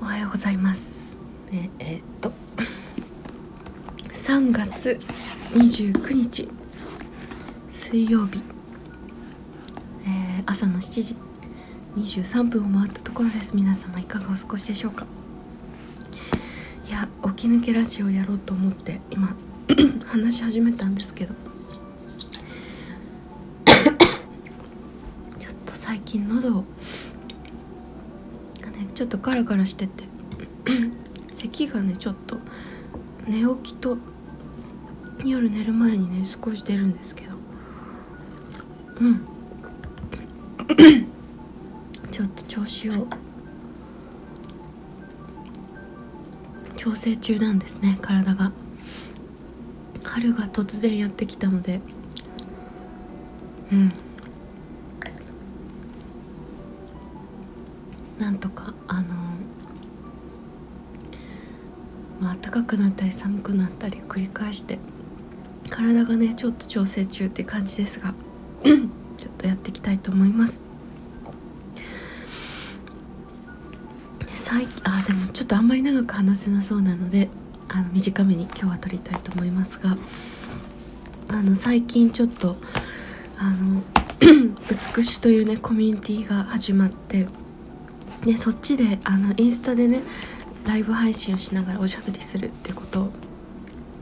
[0.00, 1.16] おはようございます。
[1.52, 2.32] ええ、っと。
[4.12, 4.98] 3月
[5.52, 6.48] 29日
[7.70, 8.40] 水曜日、
[10.04, 11.16] えー、朝の7時。
[11.96, 13.56] 23分を回ったところです。
[13.56, 15.06] 皆様いかがお過ごしでしょうか。
[16.88, 19.36] いや起き抜けラジオやろうと思って今
[20.06, 21.34] 話し始めたんですけど。
[25.38, 26.64] ちょっと最近喉を
[29.00, 30.04] ちょっとガラガラしてて。
[31.34, 32.36] 咳がねちょっと。
[33.26, 33.96] 寝起きと
[35.24, 37.34] 夜寝る前にね少し出るんですけど。
[39.00, 39.26] うん。
[42.12, 43.06] ちょっと調子を。
[46.76, 48.52] 調整中なんですね体が。
[50.04, 51.80] 春が突然やってきたので。
[53.72, 53.92] うん。
[58.20, 59.14] なんとかあの
[62.20, 64.78] まあ暖かくなったり寒くなったり繰り返して
[65.70, 68.14] 体がねちょっと調整中って感じですが
[69.16, 70.62] ちょっとやっていきたいと思います。
[74.26, 77.28] 最あでもちょっとあんまり長く話せなそうなので
[77.68, 79.96] あの短めに今日は撮りたいと思いますが
[81.28, 82.56] あの最近ちょっと
[83.38, 83.80] あの
[84.96, 87.26] 美しというねコミュニティが始まって
[88.24, 90.02] でそっちであのインスタでね
[90.64, 93.12] ライブ配信をしながらおしゃべりするってことを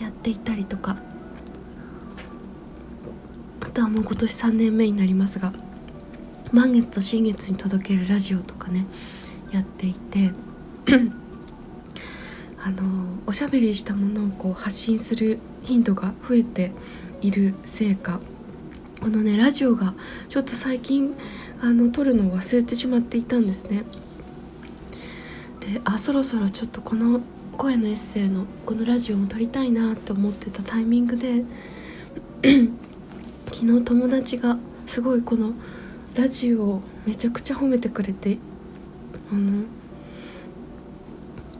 [0.00, 0.96] やっていたりとか。
[3.60, 5.52] あとはもう今年3年目になりますが
[6.50, 8.84] 満月と新月に届けるラジオとかね
[9.52, 10.32] やっていて。
[12.62, 12.82] あの
[13.26, 16.72] おしゃべりしたものをこう発信する頻度が増えて
[17.22, 18.20] いるせいか。
[19.00, 19.94] このねラジオが
[20.28, 21.14] ちょっと最近
[21.62, 23.84] あの撮るのを忘れてしまっていたんですね。
[25.60, 27.20] であそろそろちょっとこの
[27.56, 31.44] 声のエッセイのこのラジオも撮りたいなって思ってたタイミングで
[33.52, 34.56] 昨日友達が
[34.86, 35.52] すごいこの
[36.14, 38.38] ラジオをめちゃくちゃ褒めてくれて
[39.30, 39.64] あの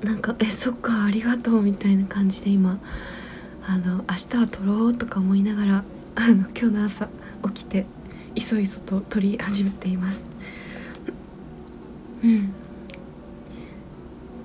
[0.03, 2.79] なんか「えそっかありがとう」みたいな感じで今
[3.67, 5.85] あの明日は撮ろうとか思いながら
[6.15, 7.09] あの今日の朝
[7.45, 7.87] 起きて
[8.35, 10.31] いそいそと撮り始めています。
[12.23, 12.53] うん。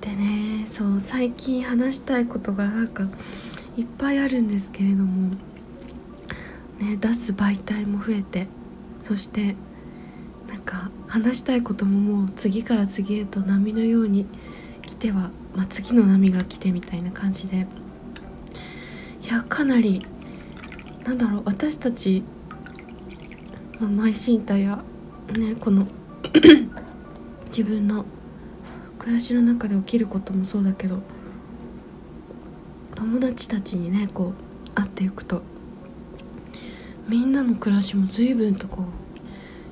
[0.00, 3.08] でねそう最近話したいことがなんか
[3.76, 5.30] いっぱいあるんですけれども
[6.78, 8.46] ね出す媒体も増えて
[9.02, 9.56] そして
[10.48, 14.26] なんか話したいことももう次から次へと波のように
[14.82, 17.66] 来ては、まあ、次の波が来てみたいな感じで。
[19.26, 20.06] いやかなり
[21.04, 22.22] なんだろう私たち
[23.80, 24.82] まあ、邁進体や
[25.36, 25.86] ねこの
[27.48, 28.06] 自分の
[28.98, 31.02] 暮らしの中で起きることもそうだけど
[32.94, 34.32] 友達たちにねこ
[34.70, 35.42] う会っていくと
[37.08, 38.84] みんなの暮らしも随分とこう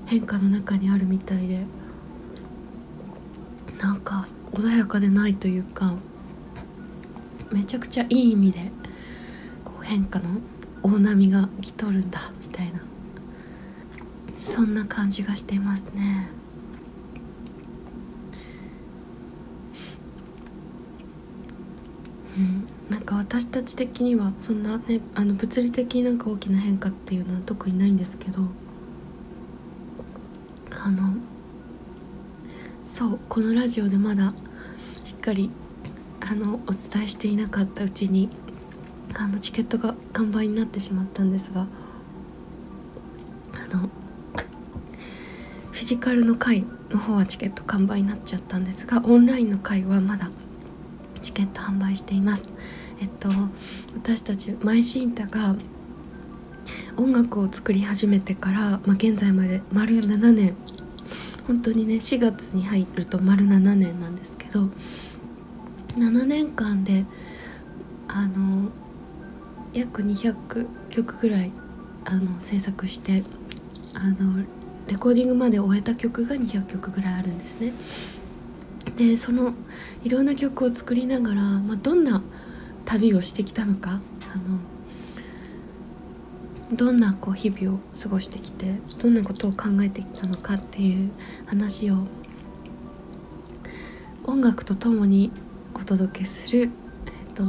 [0.07, 1.65] 変化の中にあるみたいで
[3.81, 5.95] なんか穏やかでないというか
[7.51, 8.71] めちゃくちゃいい意味で
[9.65, 10.27] こう変化の
[10.83, 12.84] 大波が来とるんだみたいな。
[14.45, 16.29] そんな感じがしていますね。
[22.37, 22.67] うん。
[22.91, 28.43] なんか私たち的にはそんなねあの物理的になんか大きな変化っていうのは特にないんですけど
[30.71, 31.15] あの
[32.85, 34.35] そうこのラジオでまだ
[35.03, 35.51] しっかり
[36.21, 38.29] あのお伝えしていなかったうちに
[39.15, 41.67] あのチケットが完売になってしまったんですが
[43.55, 50.31] あのィジカルの回の方はチケット完売になっちゃったんですがオンラインの回はまだ
[51.21, 52.45] チケット販売しています。
[53.01, 53.29] えっと
[53.95, 55.57] 私たちマイシンタが
[56.97, 60.55] 音楽を作り始めてから、まあ、現在まで丸7年。
[61.47, 64.71] 本当にね4月に入ると丸7年なんですけど
[65.97, 67.05] 7年間で
[68.09, 68.71] あの
[69.75, 71.53] 約200曲ぐらい
[72.07, 73.25] あの制作して
[73.93, 74.45] あの
[74.89, 77.73] レコーディングまで終えた曲が200曲ぐらいあるんですね。
[78.97, 79.55] でその
[80.05, 82.23] いろんな曲を作りながら、まあ、どんな
[82.85, 84.01] 旅をしてきたのか
[84.33, 84.59] あの
[86.77, 88.67] どんなこう日々を過ごしてきて
[88.99, 91.11] どんなことを考えてきたのかっていう
[91.47, 92.07] 話を
[94.25, 95.31] 音楽とともに
[95.75, 96.71] お届けする、
[97.29, 97.45] えっと、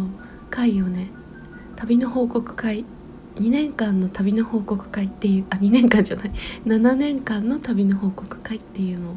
[0.49, 1.09] 会をね
[1.75, 2.85] 旅の報告会
[3.35, 6.31] 2年間の旅の報告会っていうあ2年間じゃない。
[6.65, 9.15] 7年間の旅の報告会っていうのを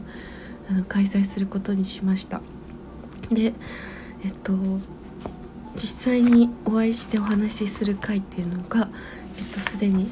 [0.70, 2.40] あの開催することにしました。
[3.30, 3.54] で
[4.24, 4.52] えっと
[5.76, 8.88] 実際にお会いしてお話しする会っていうのが
[9.38, 10.08] えっとすでに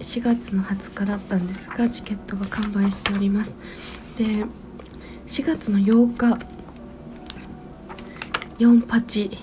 [0.00, 3.56] 4月の20日だったんですがチケットが完売しております。
[4.16, 4.44] で
[5.26, 6.44] 4月の8日
[8.58, 9.38] 48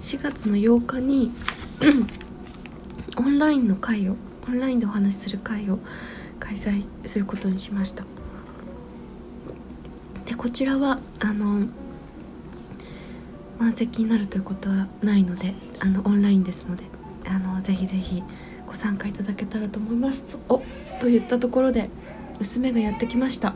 [0.00, 1.30] 4月の8日に
[3.20, 4.16] オンラインの会を
[4.48, 5.78] オンラインでお話しする会を
[6.38, 8.04] 開催することにしました。
[10.24, 11.66] でこちらはあの
[13.58, 16.84] 満席になるということはないのであのオンラインですので
[17.26, 18.22] あのぜひぜひ
[18.66, 20.38] ご参加いただけたらと思います。
[20.48, 20.62] お
[20.98, 21.90] といったところで
[22.38, 23.54] 娘がやってきました。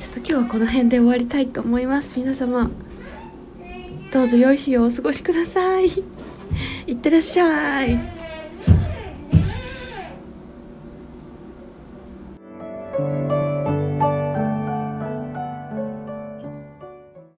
[0.00, 2.16] ちょっと今日はこの辺で終わりたいと思います。
[2.16, 2.70] 皆様
[4.12, 5.88] どうぞ良い日をお過ごしください。
[6.88, 8.17] いってらっしゃい。